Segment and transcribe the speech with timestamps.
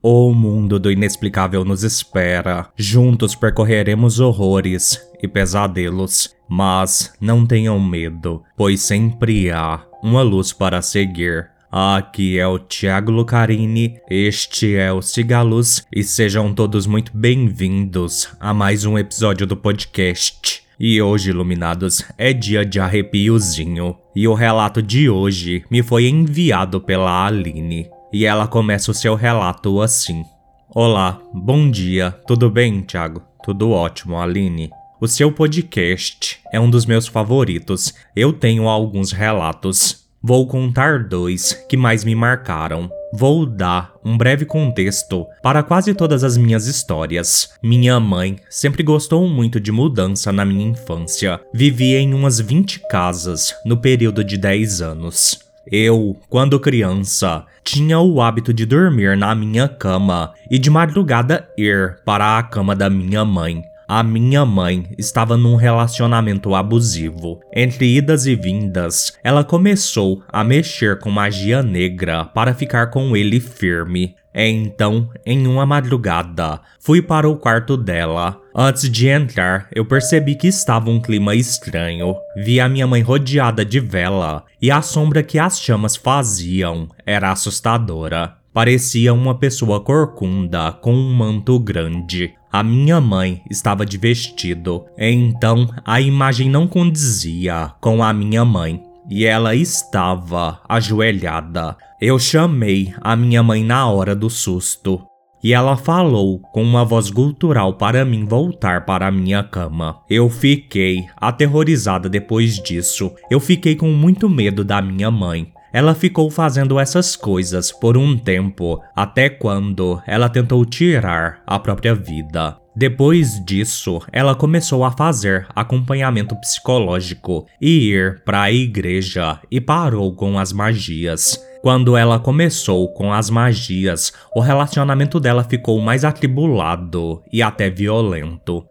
[0.00, 2.70] O mundo do inexplicável nos espera.
[2.76, 6.32] Juntos percorreremos horrores e pesadelos.
[6.48, 11.50] Mas não tenham medo, pois sempre há uma luz para seguir.
[11.70, 18.54] Aqui é o Thiago Lucarini, este é o Cigaluz e sejam todos muito bem-vindos a
[18.54, 20.62] mais um episódio do podcast.
[20.78, 23.96] E hoje, iluminados, é dia de arrepiozinho.
[24.14, 27.90] E o relato de hoje me foi enviado pela Aline.
[28.12, 30.24] E ela começa o seu relato assim:
[30.70, 33.22] Olá, bom dia, tudo bem, Thiago?
[33.44, 34.70] Tudo ótimo, Aline.
[35.00, 37.94] O seu podcast é um dos meus favoritos.
[38.16, 40.08] Eu tenho alguns relatos.
[40.22, 42.90] Vou contar dois que mais me marcaram.
[43.12, 47.50] Vou dar um breve contexto para quase todas as minhas histórias.
[47.62, 51.40] Minha mãe sempre gostou muito de mudança na minha infância.
[51.54, 55.47] Vivia em umas 20 casas no período de 10 anos.
[55.70, 61.98] Eu, quando criança, tinha o hábito de dormir na minha cama e de madrugada ir
[62.04, 63.62] para a cama da minha mãe.
[63.86, 67.40] A minha mãe estava num relacionamento abusivo.
[67.54, 73.40] Entre idas e vindas, ela começou a mexer com magia negra para ficar com ele
[73.40, 74.14] firme.
[74.40, 78.40] Então, em uma madrugada, fui para o quarto dela.
[78.54, 82.14] Antes de entrar, eu percebi que estava um clima estranho.
[82.36, 87.32] Vi a minha mãe rodeada de vela e a sombra que as chamas faziam era
[87.32, 88.36] assustadora.
[88.54, 92.32] Parecia uma pessoa corcunda com um manto grande.
[92.50, 98.82] A minha mãe estava de vestido, então a imagem não condizia com a minha mãe
[99.08, 101.76] e ela estava ajoelhada.
[102.00, 105.02] Eu chamei a minha mãe na hora do susto.
[105.42, 110.00] E ela falou com uma voz gutural para mim voltar para a minha cama.
[110.10, 113.12] Eu fiquei aterrorizada depois disso.
[113.30, 115.52] Eu fiquei com muito medo da minha mãe.
[115.72, 121.94] Ela ficou fazendo essas coisas por um tempo, até quando ela tentou tirar a própria
[121.94, 122.56] vida.
[122.78, 130.14] Depois disso, ela começou a fazer acompanhamento psicológico e ir para a igreja e parou
[130.14, 131.44] com as magias.
[131.60, 138.64] Quando ela começou com as magias, o relacionamento dela ficou mais atribulado e até violento.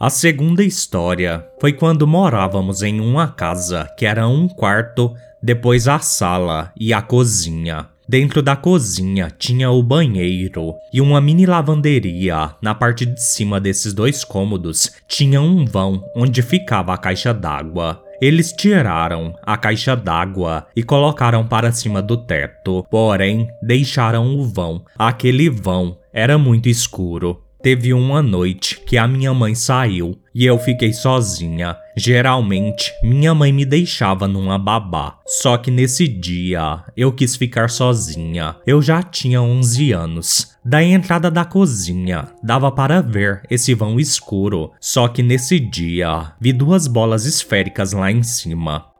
[0.00, 5.98] A segunda história foi quando morávamos em uma casa que era um quarto, depois a
[5.98, 7.91] sala e a cozinha.
[8.08, 12.54] Dentro da cozinha tinha o banheiro e uma mini lavanderia.
[12.60, 18.02] Na parte de cima desses dois cômodos tinha um vão onde ficava a caixa d'água.
[18.20, 24.84] Eles tiraram a caixa d'água e colocaram para cima do teto, porém deixaram o vão.
[24.96, 27.41] Aquele vão era muito escuro.
[27.62, 31.76] Teve uma noite que a minha mãe saiu e eu fiquei sozinha.
[31.96, 35.18] Geralmente, minha mãe me deixava numa babá.
[35.24, 38.56] Só que nesse dia, eu quis ficar sozinha.
[38.66, 40.56] Eu já tinha 11 anos.
[40.64, 44.72] Da entrada da cozinha, dava para ver esse vão escuro.
[44.80, 48.91] Só que nesse dia, vi duas bolas esféricas lá em cima.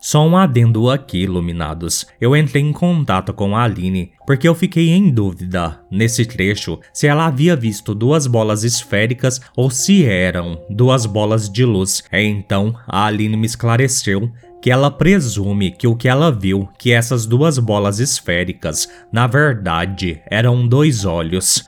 [0.00, 2.06] Só um adendo aqui, iluminados.
[2.20, 7.06] Eu entrei em contato com a Aline porque eu fiquei em dúvida, nesse trecho, se
[7.06, 12.04] ela havia visto duas bolas esféricas ou se eram duas bolas de luz.
[12.12, 17.26] Então, a Aline me esclareceu que ela presume que o que ela viu, que essas
[17.26, 21.64] duas bolas esféricas, na verdade, eram dois olhos.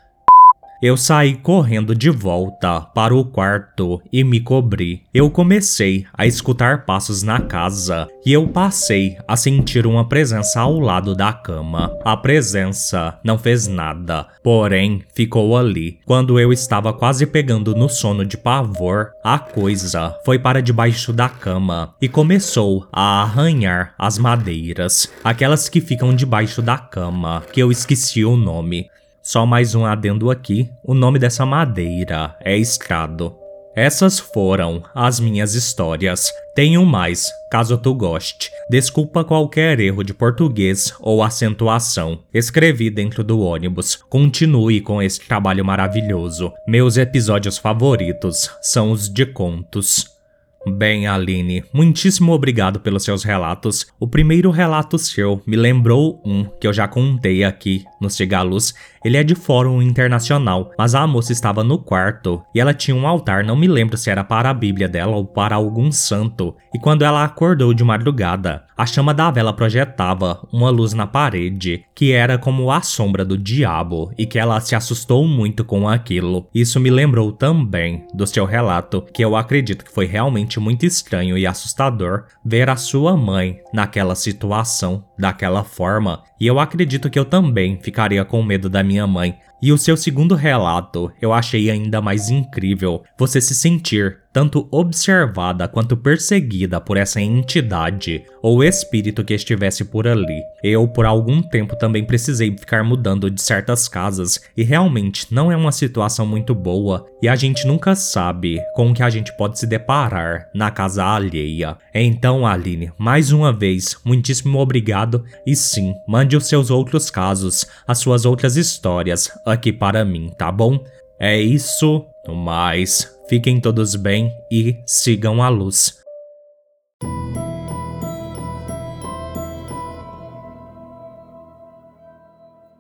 [0.83, 5.03] Eu saí correndo de volta para o quarto e me cobri.
[5.13, 10.81] Eu comecei a escutar passos na casa e eu passei a sentir uma presença ao
[10.81, 11.95] lado da cama.
[12.03, 15.99] A presença não fez nada, porém ficou ali.
[16.07, 21.29] Quando eu estava quase pegando no sono de pavor, a coisa foi para debaixo da
[21.29, 27.71] cama e começou a arranhar as madeiras, aquelas que ficam debaixo da cama, que eu
[27.71, 28.89] esqueci o nome.
[29.23, 33.37] Só mais um adendo aqui: o nome dessa madeira é estrado.
[33.75, 36.31] Essas foram as minhas histórias.
[36.55, 38.51] Tenho mais, caso tu goste.
[38.69, 42.19] Desculpa qualquer erro de português ou acentuação.
[42.35, 43.95] Escrevi dentro do ônibus.
[43.95, 46.53] Continue com esse trabalho maravilhoso.
[46.67, 50.20] Meus episódios favoritos são os de contos.
[50.67, 53.87] Bem, Aline, muitíssimo obrigado pelos seus relatos.
[53.99, 58.75] O primeiro relato seu me lembrou um que eu já contei aqui no Cigaluz.
[59.03, 63.07] Ele é de fórum internacional, mas a moça estava no quarto e ela tinha um
[63.07, 66.55] altar, não me lembro se era para a Bíblia dela ou para algum santo.
[66.75, 71.85] E quando ela acordou de madrugada, a chama da vela projetava uma luz na parede,
[71.95, 76.47] que era como a sombra do diabo, e que ela se assustou muito com aquilo.
[76.55, 81.37] Isso me lembrou também do seu relato, que eu acredito que foi realmente muito estranho
[81.37, 87.25] e assustador ver a sua mãe naquela situação daquela forma, e eu acredito que eu
[87.25, 89.39] também ficaria com medo da minha mãe.
[89.63, 93.05] E o seu segundo relato eu achei ainda mais incrível.
[93.19, 100.07] Você se sentir tanto observada quanto perseguida por essa entidade ou espírito que estivesse por
[100.07, 100.41] ali.
[100.63, 105.57] Eu, por algum tempo, também precisei ficar mudando de certas casas e realmente não é
[105.57, 109.59] uma situação muito boa e a gente nunca sabe com o que a gente pode
[109.59, 111.77] se deparar na casa alheia.
[111.93, 115.10] Então, Aline, mais uma vez, muitíssimo obrigado
[115.47, 120.51] e sim, mande os seus outros casos, as suas outras histórias aqui para mim, tá
[120.51, 120.85] bom?
[121.19, 126.00] É isso, no mais, fiquem todos bem e sigam a luz.